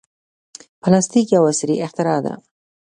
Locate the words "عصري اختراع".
1.51-2.19